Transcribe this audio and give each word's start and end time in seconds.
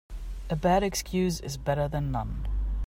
A 0.49 0.55
bad 0.55 0.81
excuse 0.81 1.39
is 1.41 1.57
better 1.57 1.87
then 1.87 2.11
none. 2.11 2.47